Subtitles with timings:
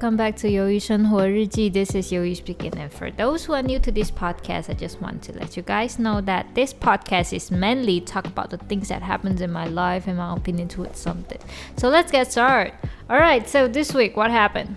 [0.00, 1.72] welcome back to Yoish on Horiji.
[1.72, 2.72] This is Yoish speaking.
[2.78, 5.64] And for those who are new to this podcast, I just want to let you
[5.64, 9.66] guys know that this podcast is mainly talk about the things that happens in my
[9.66, 11.40] life and my opinion towards something.
[11.78, 12.74] So let's get started.
[13.10, 13.48] All right.
[13.48, 14.76] So this week, what happened?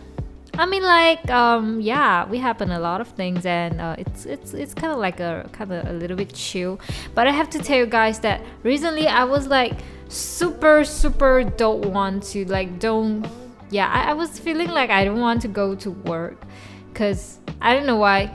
[0.57, 4.55] I mean, like, um, yeah, we happen a lot of things, and uh, it's it's
[4.55, 6.79] it's kind of like a kind of a little bit chill.
[7.13, 9.73] But I have to tell you guys that recently I was like
[10.07, 13.25] super super don't want to like don't
[13.71, 16.43] yeah, I, I was feeling like I don't want to go to work
[16.91, 18.31] because I don't know why.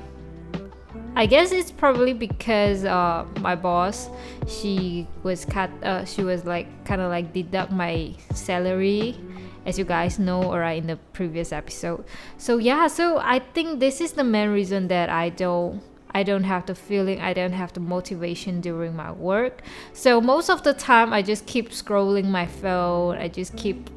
[1.14, 4.10] I guess it's probably because uh, my boss,
[4.46, 5.70] she was cut.
[5.82, 9.16] Uh, she was like kind of like deduct my salary,
[9.64, 12.04] as you guys know, alright in the previous episode.
[12.36, 15.82] So yeah, so I think this is the main reason that I don't
[16.16, 19.60] I don't have the feeling, I don't have the motivation during my work.
[19.92, 23.18] So most of the time, I just keep scrolling my phone.
[23.18, 23.90] I just keep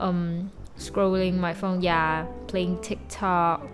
[0.00, 3.66] um, scrolling my phone, yeah, playing TikTok,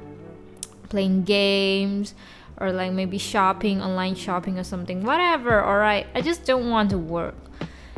[0.88, 2.14] playing games,
[2.58, 6.06] or like maybe shopping, online shopping or something, whatever, alright.
[6.14, 7.36] I just don't want to work.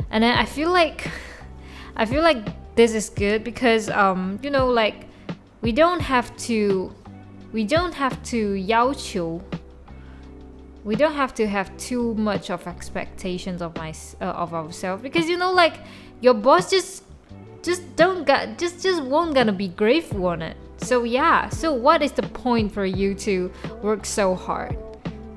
[0.09, 1.09] And then I feel like
[1.95, 5.07] I feel like this is good because um, you know, like
[5.61, 6.93] we don't have to
[7.51, 9.41] we don't have to 要求
[10.83, 15.27] we don't have to have too much of expectations of my uh, of ourselves because
[15.27, 15.81] you know like
[16.21, 17.03] your boss just
[17.67, 20.55] just don't got just just won't gonna be grateful on it.
[20.77, 21.49] So yeah.
[21.49, 23.51] So what is the point for you to
[23.83, 24.77] work so hard?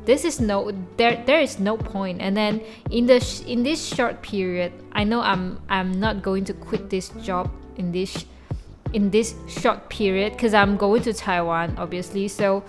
[0.07, 2.23] This is no there there is no point.
[2.23, 6.55] and then in the in this short period i know i'm i'm not going to
[6.55, 8.25] quit this job in this
[8.93, 12.29] in this short period because i'm going to taiwan obviously.
[12.29, 12.65] So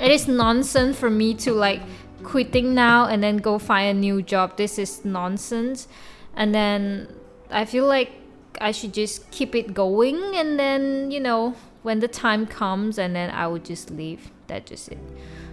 [0.00, 1.80] it is nonsense for me to like
[2.22, 4.56] quitting now and then go find a new job.
[4.56, 5.88] This is nonsense.
[6.34, 7.08] And then
[7.50, 8.25] i feel like
[8.60, 13.14] I should just keep it going and then, you know, when the time comes and
[13.14, 14.30] then I would just leave.
[14.46, 14.98] That's just it.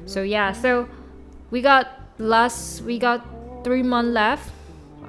[0.06, 0.88] So yeah, so
[1.52, 1.88] we got
[2.18, 3.26] last we got
[3.64, 4.52] 3 months left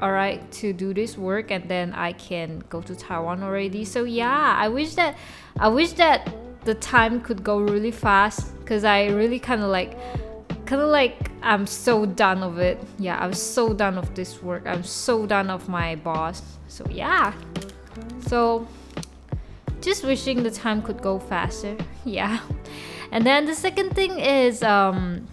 [0.00, 3.84] all right to do this work and then I can go to Taiwan already.
[3.84, 5.16] So yeah, I wish that
[5.58, 6.32] I wish that
[6.64, 9.96] the time could go really fast cuz I really kind of like
[10.66, 12.82] kind of like I'm so done of it.
[12.98, 14.66] Yeah, I'm so done of this work.
[14.66, 16.42] I'm so done of my boss.
[16.68, 17.32] So yeah.
[18.26, 18.66] So
[19.80, 21.76] just wishing the time could go faster.
[22.04, 22.40] Yeah.
[23.10, 25.26] And then the second thing is um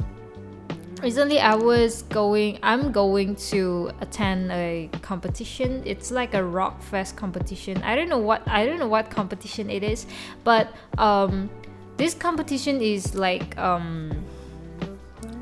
[1.01, 5.81] recently I was going I'm going to attend a competition.
[5.85, 7.81] It's like a rock fest competition.
[7.83, 10.05] I don't know what I don't know what competition it is,
[10.43, 11.49] but um
[11.97, 14.23] this competition is like um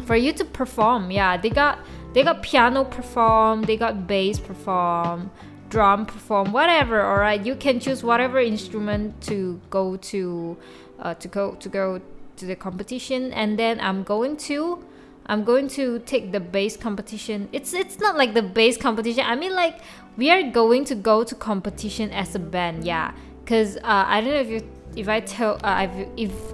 [0.06, 1.12] for you to perform.
[1.12, 1.80] Yeah, they got
[2.14, 5.30] they got piano perform, they got bass perform,
[5.70, 10.58] drum perform whatever all right you can choose whatever instrument to go to
[11.00, 12.02] uh, to go to go
[12.40, 13.32] to the competition.
[13.34, 14.84] And then i'm going to
[15.28, 17.50] i'm going to take the bass competition.
[17.52, 19.24] It's it's not like the bass competition.
[19.26, 19.80] I mean like
[20.18, 23.14] we are going to go to competition as a band yeah.
[23.44, 24.62] Because uh, i don't know if you
[24.96, 26.54] if i tell uh, if if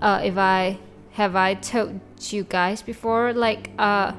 [0.00, 0.78] uh, if i
[1.12, 4.12] have i told you guys before like uh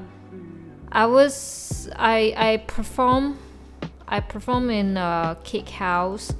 [0.92, 3.38] i was i i perform
[4.08, 6.34] I performed in a Cake House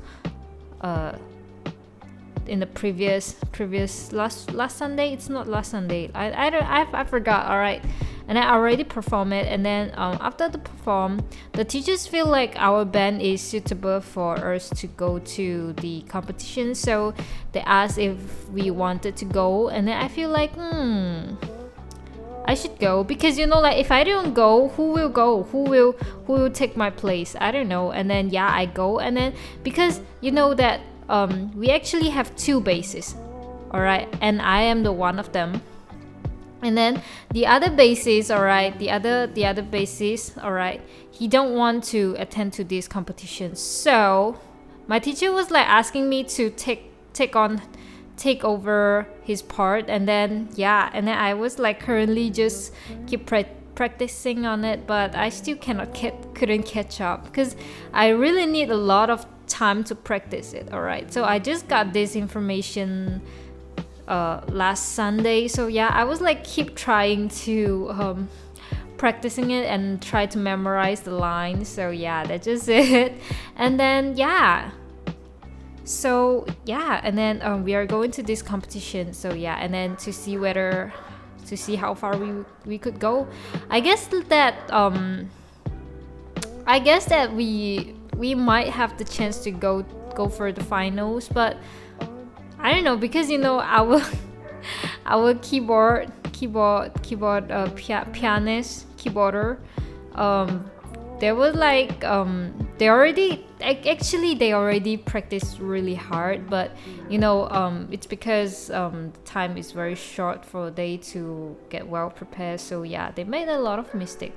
[0.81, 1.17] uh,
[2.47, 5.13] in the previous previous last last Sunday.
[5.13, 6.11] It's not last Sunday.
[6.15, 7.47] I I don't I, I forgot.
[7.47, 7.83] All right,
[8.29, 9.47] and I already performed it.
[9.47, 14.37] And then um, after the perform, the teachers feel like our band is suitable for
[14.55, 16.75] us to go to the competition.
[16.75, 17.15] So
[17.53, 21.35] they asked if we wanted to go, and then I feel like hmm
[22.47, 25.45] I should go because you know like if I don't go who will go?
[25.45, 25.93] Who will
[26.27, 27.35] who will take my place?
[27.41, 27.93] I don't know.
[27.93, 28.99] And then yeah I go.
[28.99, 33.15] And then because you know that um, we actually have two bases
[33.75, 35.61] all right and I am the one of them.
[36.63, 37.03] And then
[37.33, 40.81] the other bases, all right the other the other bases, all right
[41.11, 43.57] he don't want to attend to this competition.
[43.57, 44.39] So
[44.87, 47.61] my teacher was like asking me to take take on
[48.17, 52.73] take over his part and then yeah and then i was like currently just
[53.07, 53.45] keep pra-
[53.75, 57.57] practicing on it but i still cannot get couldn't catch up because
[57.93, 61.67] i really need a lot of time to practice it all right so i just
[61.69, 63.21] got this information
[64.07, 68.29] uh, last sunday so yeah i was like keep trying to um,
[68.97, 73.13] practicing it and try to memorize the lines so yeah that's just it.
[73.57, 74.71] And then yeah
[75.85, 79.97] so yeah and then um, we are going to this competition so yeah and then
[79.97, 80.93] to see whether
[81.47, 83.29] to see how far we we could go.
[83.69, 85.29] I guess that um
[86.67, 89.83] i guess that we we might have the chance to go
[90.15, 91.59] go for the finals but
[92.59, 94.01] I don't know because you know our
[95.05, 99.59] our keyboard keyboard keyboard uh, pia- pianist keyboarder
[100.15, 100.65] um
[101.21, 106.73] there was like um they already actually they already practiced really hard but
[107.09, 112.11] you know um it's because um time is very short for they to get well
[112.11, 114.35] prepared so yeah they made a lot of mistake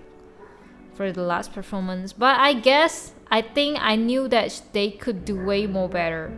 [0.93, 5.43] for the last performance but i guess i think i knew that they could do
[5.43, 6.31] way more better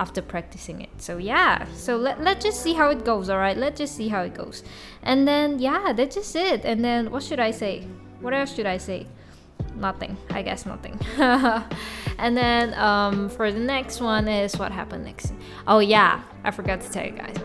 [0.00, 0.88] after practicing it.
[0.96, 3.56] So yeah, so let, let's just see how it goes, all right?
[3.56, 4.62] Let's just see how it goes.
[5.02, 6.64] And then yeah, that's just it.
[6.64, 7.86] And then what should I say?
[8.20, 9.06] What else should I say?
[9.80, 10.18] Nothing.
[10.28, 11.00] I guess nothing.
[11.18, 15.32] and then um, for the next one is what happened next.
[15.66, 17.36] Oh yeah, I forgot to tell you guys.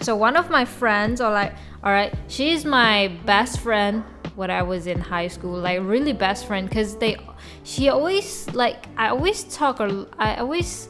[0.00, 1.52] So one of my friends, or like,
[1.82, 4.02] all right, she's my best friend
[4.34, 7.16] when I was in high school, like really best friend, cause they,
[7.64, 10.88] she always like I always talk or I always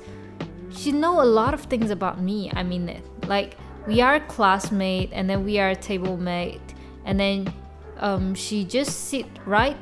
[0.71, 2.53] she know a lot of things about me.
[2.55, 3.05] I mean, it.
[3.27, 3.57] like
[3.89, 6.63] we are classmate and then we are table mate,
[7.05, 7.53] and then
[7.99, 9.77] um, she just sit right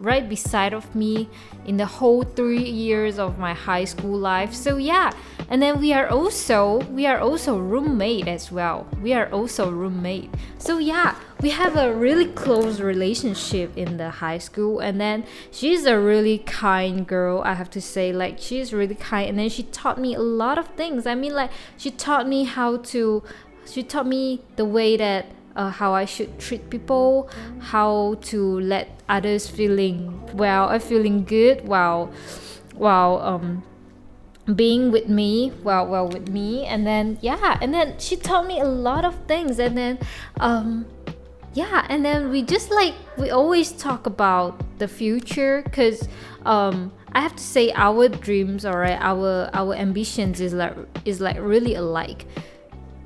[0.00, 1.28] right beside of me
[1.66, 4.54] in the whole three years of my high school life.
[4.54, 5.12] So yeah.
[5.48, 8.86] And then we are also we are also roommate as well.
[9.02, 10.30] We are also roommate.
[10.58, 14.80] So yeah we have a really close relationship in the high school.
[14.80, 18.12] And then she's a really kind girl i have to say.
[18.12, 19.28] Like she's really kind.
[19.28, 21.06] And then she taught me a lot of things.
[21.06, 23.22] I mean like she taught me how to
[23.66, 25.26] she taught me the way that
[25.60, 27.28] uh, how I should treat people,
[27.60, 32.10] how to let others feeling well, uh, feeling good while
[32.74, 33.62] while um
[34.56, 36.64] being with me well well with me.
[36.64, 39.58] And then yeah and then she taught me a lot of things.
[39.58, 39.98] And then
[40.40, 40.86] um
[41.52, 46.08] yeah and then we just like we always talk about the future because
[46.46, 51.20] um i have to say our dreams all right our our ambitions is like is
[51.20, 52.24] like really alike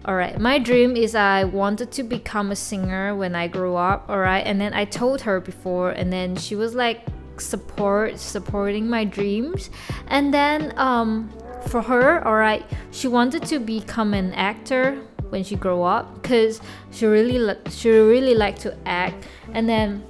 [0.06, 4.46] Alright, my dream is I wanted to become a singer when I grew up, alright?
[4.46, 7.00] And then I told her before and then she was like
[7.38, 9.70] support supporting my dreams.
[10.08, 11.32] And then um
[11.68, 16.60] for her, alright, she wanted to become an actor when she grew up cuz
[16.90, 19.24] she really she really liked to act.
[19.54, 20.04] And then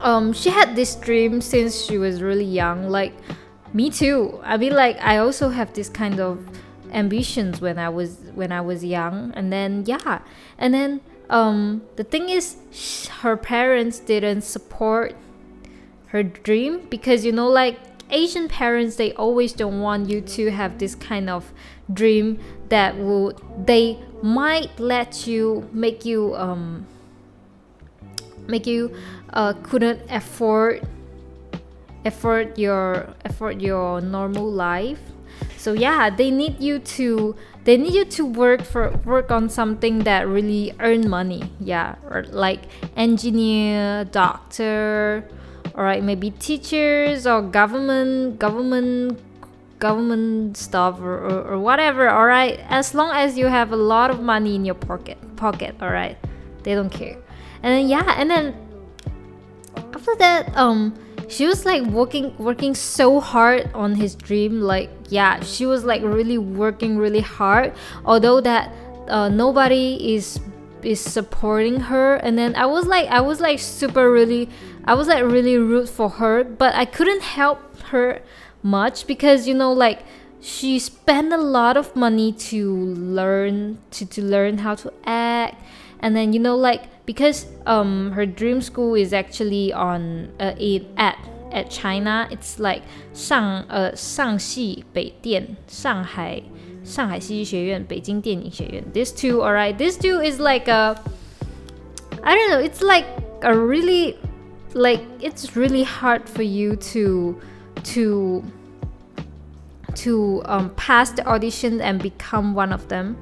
[0.00, 3.12] um she had this dream since she was really young like
[3.72, 4.38] me too.
[4.44, 6.38] I mean like I also have this kind of
[6.92, 9.32] ambitions when I was when I was young.
[9.34, 10.20] And then yeah.
[10.58, 11.00] And then
[11.30, 12.56] um the thing is
[13.20, 15.14] her parents didn't support
[16.08, 17.78] her dream because you know like
[18.10, 21.52] Asian parents they always don't want you to have this kind of
[21.92, 23.32] dream that will
[23.64, 26.86] they might let you make you um
[28.46, 28.94] make you
[29.32, 30.86] uh couldn't afford
[32.04, 35.11] afford your afford your normal life
[35.56, 37.34] so yeah they need you to
[37.64, 41.44] they need you to work for work on something that really earn money.
[41.60, 42.62] Yeah or like
[42.96, 45.28] engineer doctor
[45.74, 49.18] all right maybe teachers or government government
[49.78, 52.60] government stuff or, or, or whatever all right?
[52.68, 56.16] As long as you have a lot of money in your pocket pocket all right?
[56.62, 57.18] They don't care.
[57.62, 58.54] And then yeah and then
[59.94, 60.94] after that um
[61.32, 66.02] she was like working working so hard on his dream like yeah she was like
[66.02, 67.72] really working really hard
[68.04, 68.70] although that
[69.08, 70.40] uh, nobody is
[70.82, 72.16] is supporting her.
[72.16, 74.48] And then i was like i was like super really
[74.84, 78.20] i was like really rude for her but i couldn't help her
[78.62, 80.00] much because you know like
[80.42, 85.54] she spent a lot of money to learn to, to learn how to act.
[86.00, 90.85] And then you know like because um her dream school is actually on uh, it
[90.97, 91.17] at
[91.51, 96.41] at China it's like 上呃上戏北电上海
[96.83, 100.95] 上海戏剧学院北京电影学院 this two alright this two is like a
[102.23, 103.05] I don't know it's like
[103.41, 104.17] a really
[104.73, 107.39] like it's really hard for you to
[107.93, 108.43] to
[109.95, 113.15] to um, pass the audition and become one of them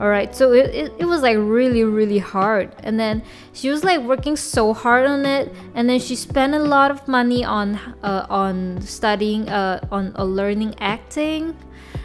[0.00, 2.74] all right so it, it, it was like really really hard.
[2.82, 6.58] And then she was like working so hard on it and then she spent a
[6.58, 11.54] lot of money on uh, on studying uh, on uh, learning acting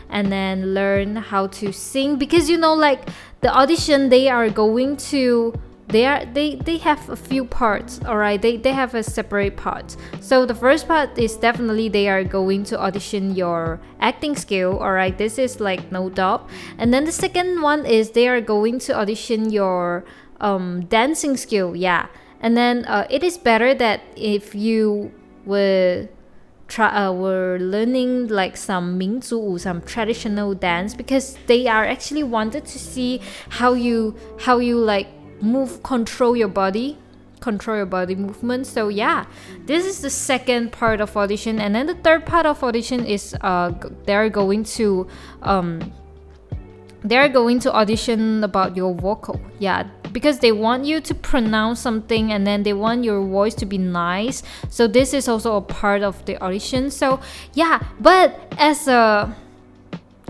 [0.10, 2.18] and then learn how to sing.
[2.18, 3.08] Because you know like
[3.42, 5.54] the audition they are going to
[5.88, 9.56] they are they they have a few parts all right they they have a separate
[9.56, 9.96] part.
[10.20, 14.94] So the first part is definitely they are going to audition your acting skill all
[14.94, 16.50] right this is like no doubt.
[16.78, 20.06] And then the second one is they are going to audition your
[20.42, 22.08] um dancing skill yeah.
[22.42, 25.12] And then uh, it is better that if you
[25.46, 26.10] were
[26.68, 32.66] try uh, were learning like some Mingzu some traditional dance because they are actually wanted
[32.66, 35.08] to see how you how you like
[35.46, 36.98] move control your body
[37.40, 39.26] control your body movement so yeah
[39.66, 41.60] this is the second part of audition.
[41.60, 43.72] And then the third part of audition is uh
[44.06, 45.08] they're going to
[45.42, 45.92] um
[47.04, 49.40] they're going to audition about your vocal.
[49.60, 53.66] Yeah because they want you to pronounce something and then they want your voice to
[53.66, 54.44] be nice.
[54.70, 56.90] So this is also a part of the audition.
[56.92, 57.20] So
[57.54, 59.36] yeah but as a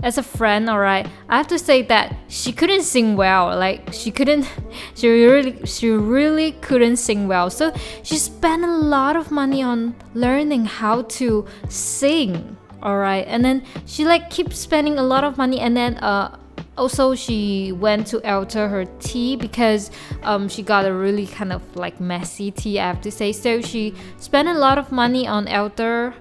[0.02, 3.92] as a friend all right i have to say that she couldn't sing well like
[3.92, 4.46] she couldn't
[4.94, 7.50] she really she really couldn't sing well.
[7.50, 7.72] So
[8.02, 13.64] she spent a lot of money on learning how to sing all right and then
[13.86, 16.36] she like keeps spending a lot of money and then uh
[16.76, 19.90] also she went to alter her tea because
[20.22, 23.32] um, she got a really kind of like messy tea i have to say.
[23.32, 26.14] So she spent a lot of money on alter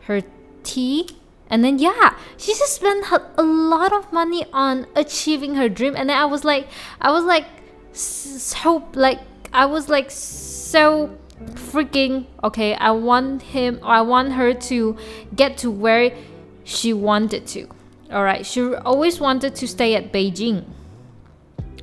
[0.00, 0.22] her
[0.62, 1.06] tea
[1.50, 3.04] and then yeah she just spent
[3.36, 6.68] a lot of money on achieving her dream and then i was like
[7.00, 7.46] i was like
[7.92, 9.20] so like
[9.52, 11.14] i was like so
[11.54, 14.96] freaking okay i want him i want her to
[15.34, 16.14] get to where
[16.64, 17.68] she wanted to
[18.12, 20.64] all right, she always wanted to stay at Beijing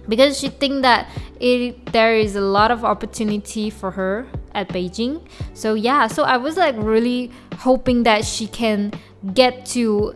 [0.10, 1.10] because she think that
[1.40, 5.26] it there is a lot of opportunity for her at Beijing.
[5.54, 8.92] So yeah, so I was like really hoping that she can
[9.34, 10.16] get to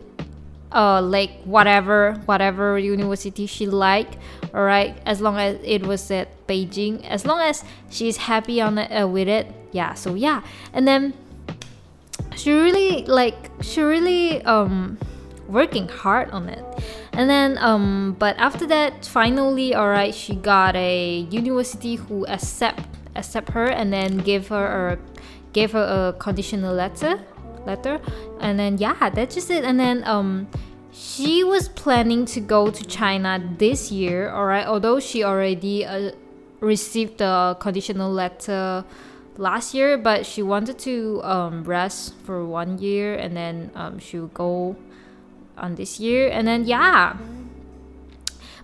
[0.72, 4.16] uh like whatever whatever university she like
[4.54, 7.04] all right as long as it was at beijing.
[7.06, 9.46] As long as she's happy on it, uh, with it.
[9.72, 10.42] Yeah so yeah.
[10.72, 11.14] And then
[12.36, 14.98] she really like she really um
[15.48, 16.64] working hard on it.
[17.12, 22.84] And then um but after that finally all right she got a university who accept
[23.16, 24.98] accept her and then give her a
[25.52, 27.20] gave her a conditional letter
[27.66, 28.00] letter.
[28.40, 29.64] And then yeah that's just it.
[29.64, 30.48] And then um
[30.92, 34.66] she was planning to go to china this year all right?
[34.66, 36.12] Although she already uh,
[36.60, 38.84] received the conditional letter
[39.36, 44.18] last year but she wanted to um, rest for one year and then um, she
[44.18, 44.76] would go
[45.56, 46.28] on this year.
[46.28, 47.16] And then yeah.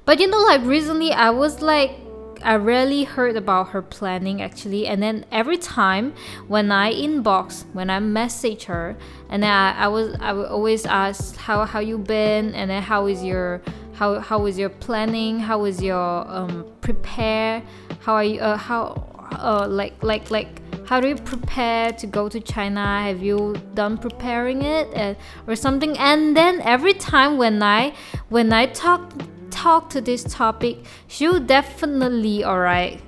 [0.05, 2.08] But you know like recently i was like
[2.45, 4.87] i rarely heard about her planning actually.
[4.87, 6.14] And then every time
[6.47, 8.97] when i inbox when i message her
[9.28, 12.54] and I, I was i would always ask how how you been?
[12.54, 13.62] And then how is your
[13.95, 15.40] how how is your planning?
[15.40, 17.62] How is your um prepare?
[18.00, 22.28] How are you uh, how uh like like like how do you prepare to go
[22.28, 23.02] to China?
[23.02, 24.88] Have you done preparing it?
[24.95, 25.14] Uh,
[25.47, 25.99] or something?
[25.99, 27.95] And then every time when I
[28.28, 29.12] when I talk
[29.59, 33.03] talk to this topic, she'll definitely alright.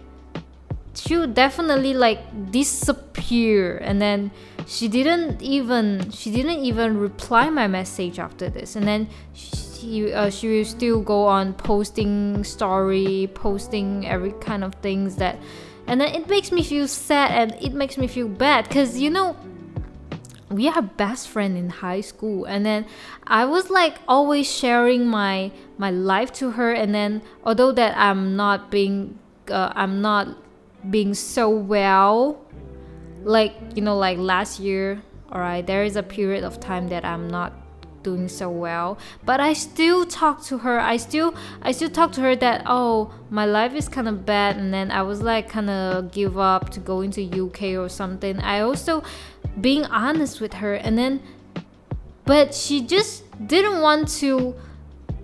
[0.95, 4.33] She'll definitely like disappear and then
[4.67, 10.29] she didn't even she didn't even reply my message after this and then she uh,
[10.31, 15.39] she will still go on posting story posting every kind of things that
[15.87, 19.11] and then it makes me feel sad and it makes me feel bad because you
[19.11, 19.37] know
[20.51, 22.45] we are best friend in high school.
[22.45, 22.87] And then
[23.27, 26.73] i was like always sharing my my life to her.
[26.73, 29.19] And then although that i'm not being
[29.51, 30.29] uh, i'm not
[30.89, 32.41] being so well
[33.23, 37.05] like you know like last year all right there is a period of time that
[37.05, 37.53] i'm not
[38.03, 40.81] doing so well but i still talk to her.
[40.81, 44.57] I still i still talk to her that oh my life is kind of bad
[44.57, 48.39] and then i was like kind of give up to go into uk or something.
[48.41, 49.03] I also
[49.61, 51.23] being honest with her and then
[52.25, 54.55] but she just didn't want to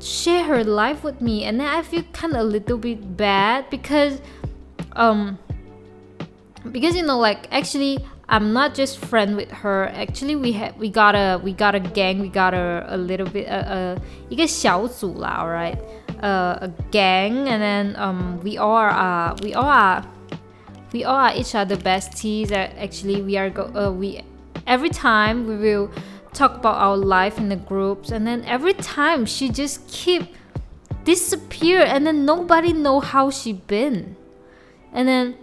[0.00, 3.68] share her life with me and then i feel kind of a little bit bad
[3.70, 4.20] because
[4.92, 5.38] um
[6.70, 9.87] because you know like actually I'm not just friend with her.
[9.93, 12.21] Actually, we had we got a we got a gang.
[12.21, 15.77] We got a, a little bit a, a 一个小组啦，alright,
[16.21, 20.03] uh, a gang, and then um we all are we all are
[20.93, 22.51] we all are each other besties.
[22.51, 24.23] Actually, we are go uh, we
[24.65, 25.89] every time we will
[26.33, 30.33] talk about our life in the groups, and then every time she just keep
[31.03, 34.15] disappear, and then nobody know how she been,
[34.93, 35.35] and then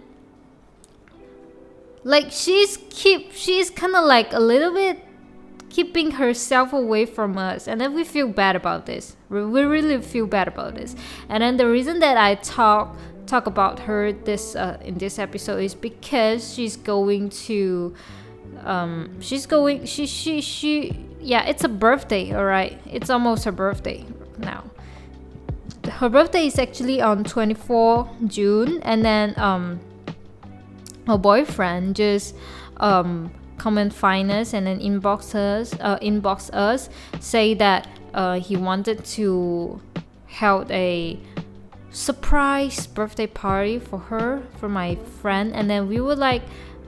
[2.04, 5.02] like she's keep she's kind of like a little bit
[5.70, 9.16] keeping herself away from us and then we feel bad about this.
[9.28, 10.94] We really feel bad about this.
[11.28, 12.96] And then the reason that i talk
[13.26, 17.94] talk about her this uh, in this episode is because she's going to
[18.64, 23.52] um she's going she she she yeah it's a birthday all right it's almost her
[23.52, 24.04] birthday
[24.38, 24.62] now.
[25.90, 29.80] Her birthday is actually on 24 june and then um
[31.06, 32.34] her boyfriend just
[32.78, 36.88] um, come and find us and then inbox us uh, inbox us
[37.20, 39.80] say that uh, he wanted to
[40.26, 41.18] held a
[41.90, 46.42] surprise birthday party for her for my friend and then we were like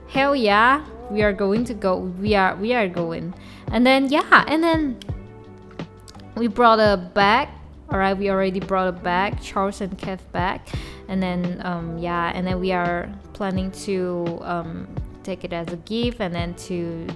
[0.09, 3.33] hell yeah we are going to go we are we are going.
[3.71, 4.97] And then yeah and then
[6.35, 7.49] we brought a bag
[7.89, 10.61] all right we already brought a bag Charles and Keith bag
[11.07, 14.87] and then um, yeah and then we are planning to um,
[15.23, 17.07] take it as a gift and then to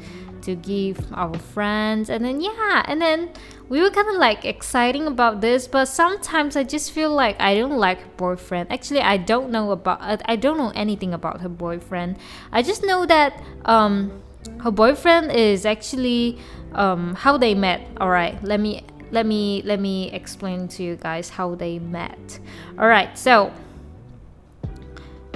[0.41, 2.09] to give our friends.
[2.09, 3.29] And then yeah and then
[3.69, 7.55] we were kind of like exciting about this but sometimes i just feel like i
[7.55, 8.71] don't like her boyfriend.
[8.71, 12.17] Actually i don't know about i don't know anything about her boyfriend.
[12.51, 14.21] I just know that um
[14.61, 16.37] her boyfriend is actually
[16.73, 20.95] um how they met all right let me let me let me explain to you
[20.95, 22.39] guys how they met.
[22.79, 23.51] All right so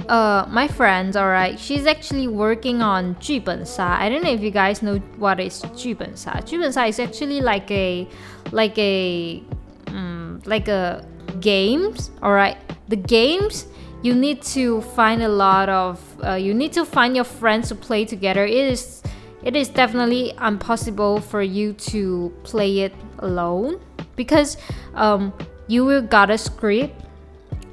[0.07, 3.97] uh, my friend, alright, she's actually working on 剧本杀.
[3.99, 8.07] I don't know if you guys know what is 剧本杀.剧本杀 is actually like a,
[8.51, 9.43] like a,
[9.87, 11.03] um, like a
[11.39, 12.57] games, alright.
[12.89, 13.67] The games
[14.01, 17.75] you need to find a lot of, uh, you need to find your friends to
[17.75, 18.45] play together.
[18.45, 19.01] It is,
[19.43, 23.79] it is definitely impossible for you to play it alone
[24.15, 24.57] because
[24.93, 25.33] um,
[25.67, 27.04] you will got a script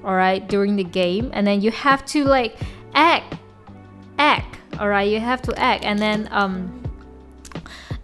[0.04, 2.58] all right during the game and then you have to like
[2.94, 3.36] act
[4.18, 6.80] act all right you have to act and then um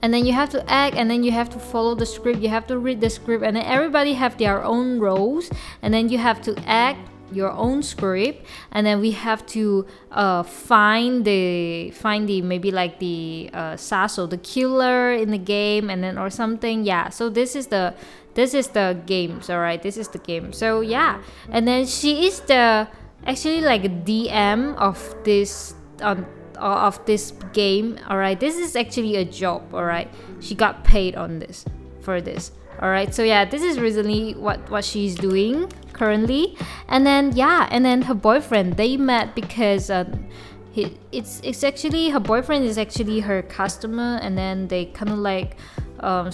[0.01, 2.49] and then you have to act and then you have to follow the script you
[2.49, 5.49] have to read the script and then everybody have their own roles
[5.81, 6.99] and then you have to act
[7.31, 12.99] your own script and then we have to uh, find the find the maybe like
[12.99, 16.83] the uh, saso the killer in the game and then or something.
[16.83, 17.93] Yeah so this is the
[18.33, 20.53] this is the games all right this is the game.
[20.53, 21.21] So yeah.
[21.49, 22.87] And then she is the
[23.25, 26.25] actually like a dm of this um,
[26.57, 31.15] of this game all right this is actually a job all right she got paid
[31.15, 31.65] on this
[32.01, 36.57] for this all right so yeah this is recently what what she's doing currently.
[36.87, 40.27] And then yeah and then her boyfriend they met because um,
[40.71, 45.19] he, it's it's actually her boyfriend is actually her customer and then they kind of
[45.19, 45.57] like
[45.99, 46.31] um,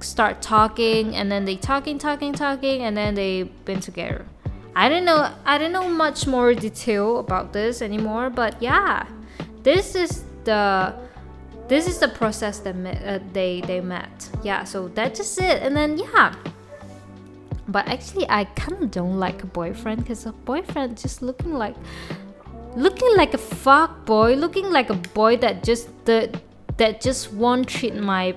[0.00, 4.24] start talking and then they talking talking talking and then they been together.
[4.74, 9.06] I don't know i don't know much more detail about this anymore but yeah
[9.62, 10.94] this is the
[11.68, 14.28] this is the process that uh, they they met.
[14.42, 15.62] Yeah so that's just it.
[15.62, 16.34] And then yeah
[17.68, 21.76] but actually i kind of don't like a boyfriend because a boyfriend just looking like
[22.76, 26.40] looking like a fuck boy looking like a boy that just that
[26.76, 28.34] that just won't treat my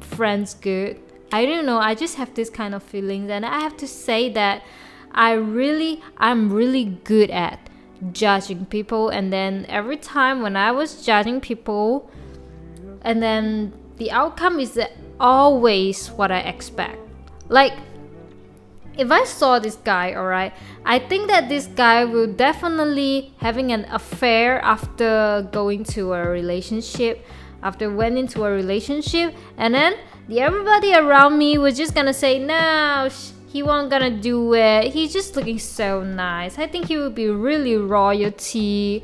[0.00, 1.00] friends good.
[1.30, 4.30] I don't know, I just have this kind of feelings and I have to say
[4.32, 4.64] that
[5.12, 7.70] I really I'm really good at
[8.12, 12.10] judging people and then every time when I was judging people
[13.02, 14.80] and then the outcome is
[15.20, 16.98] always what I expect.
[17.48, 17.74] Like
[18.98, 20.52] if I saw this guy, alright,
[20.84, 27.24] I think that this guy will definitely having an affair after going to a relationship
[27.62, 29.96] after went into a relationship and then
[30.28, 33.08] the everybody around me was just gonna say no
[33.48, 34.92] he won't gonna do it.
[34.92, 36.58] He's just looking so nice.
[36.58, 39.02] I think he would be really royalty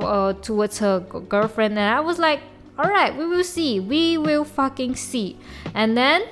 [0.00, 2.40] uh, towards her girlfriend and i was like
[2.76, 3.78] all right we will see.
[3.78, 5.38] We will fucking see.
[5.74, 6.22] And then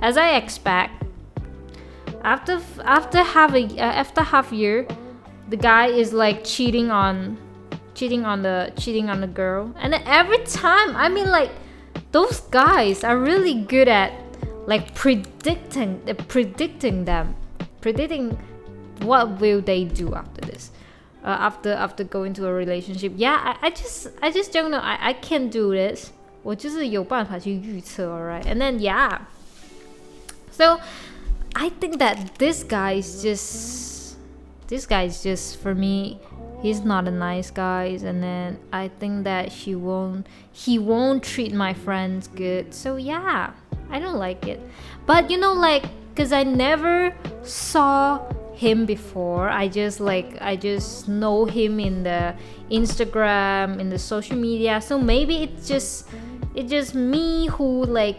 [0.00, 1.01] as i expect
[2.23, 4.87] after after half a uh, after half year
[5.49, 7.37] the guy is like cheating on
[7.93, 11.51] cheating on the cheating on the girl and then every time i mean like
[12.11, 14.11] those guys are really good at
[14.65, 17.35] like predicting uh, predicting them
[17.81, 18.37] predicting
[19.01, 20.71] what will they do after this
[21.23, 24.79] uh, after after going to a relationship yeah I, I just I just don't know
[24.79, 26.11] I, I can't do this
[26.43, 29.19] 我就是有办法去预测 alright and then yeah
[30.51, 30.79] so
[31.62, 34.16] I think that this guy is just
[34.66, 36.18] this guy is just for me
[36.60, 37.96] he's not a nice guy.
[38.02, 42.74] And then i think that he won't he won't treat my friends good.
[42.74, 43.52] So yeah
[43.90, 44.58] i don't like it.
[45.06, 48.18] But you know like because i never saw
[48.54, 49.48] him before.
[49.48, 52.34] I just like i just know him in the
[52.72, 54.80] instagram in the social media.
[54.80, 56.08] So maybe it's just
[56.56, 58.18] it's just me who like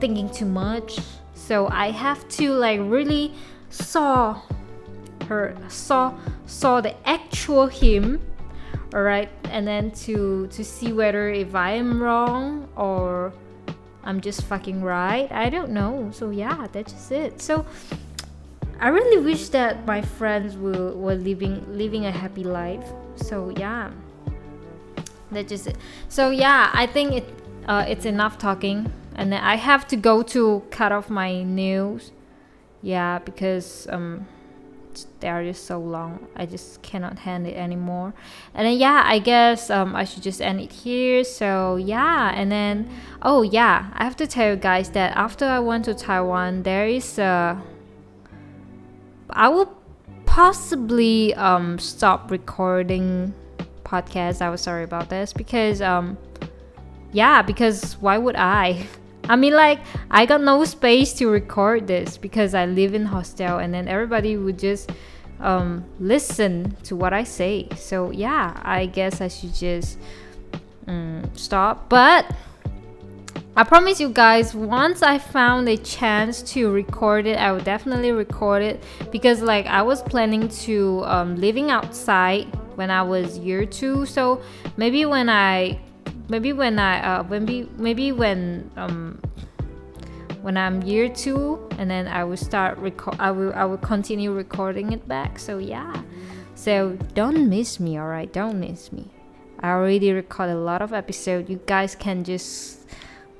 [0.00, 0.98] thinking too much
[1.44, 3.32] so i have to like really
[3.68, 4.40] saw
[5.28, 6.14] her saw
[6.46, 8.20] saw the actual him
[8.94, 13.32] all right and then to to see whether if i am wrong or
[14.04, 16.10] i'm just fucking right i don't know.
[16.12, 17.40] So yeah that's just it.
[17.40, 17.66] So
[18.80, 22.86] i really wish that my friends were, were living living a happy life.
[23.16, 23.90] So yeah
[25.34, 25.76] That's just it.
[26.08, 27.26] So yeah, I think it
[27.66, 32.12] uh, it's enough talking, and then I have to go to cut off my nails.
[32.82, 34.26] Yeah, because um
[35.20, 36.28] they are just so long.
[36.36, 38.14] I just cannot handle it anymore.
[38.54, 41.24] And then yeah, I guess um, I should just end it here.
[41.24, 42.88] So yeah, and then
[43.22, 46.86] oh yeah, I have to tell you guys that after I went to Taiwan, there
[46.86, 47.60] is a.
[49.30, 49.76] I will
[50.26, 53.34] possibly um stop recording
[53.84, 54.42] podcast.
[54.42, 56.18] I was sorry about this because um
[57.14, 58.86] yeah because why would I?
[59.26, 63.56] I mean, like, I got no space to record this because I live in hostel,
[63.56, 64.90] and then everybody would just
[65.40, 67.68] um, listen to what I say.
[67.74, 69.98] So yeah, I guess I should just
[70.86, 71.88] um, stop.
[71.88, 72.30] But
[73.56, 78.10] I promise you guys, once I found a chance to record it, I will definitely
[78.10, 83.64] record it because, like, I was planning to um, living outside when I was year
[83.64, 84.06] two.
[84.06, 84.42] So
[84.76, 85.78] maybe when I
[86.28, 89.20] maybe when I uh, maybe maybe when um
[90.42, 94.32] when I'm year two and then I will start record I will I will continue
[94.32, 96.02] recording it back so yeah.
[96.54, 98.32] So don't miss me alright?
[98.32, 99.10] Don't miss me.
[99.60, 102.80] I already recorded a lot of episodes you guys can just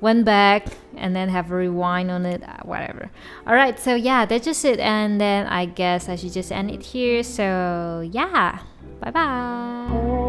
[0.01, 3.09] went back and then have a rewind on it uh, whatever.
[3.47, 4.79] All right so yeah that's just it.
[4.79, 7.23] And then i guess i should just end it here.
[7.23, 8.59] So yeah.
[8.99, 10.24] Bye bye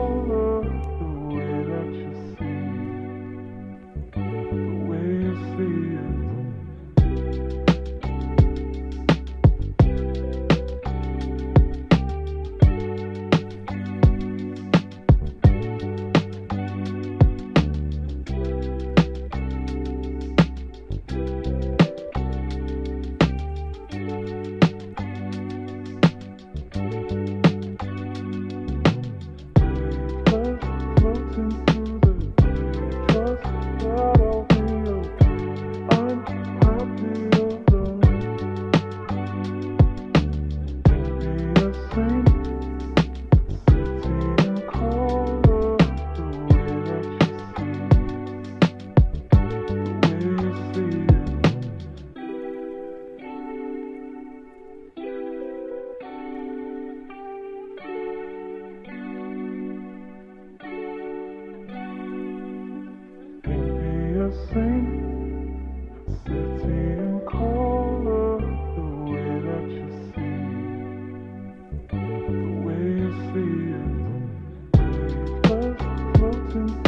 [76.48, 76.85] Thank you.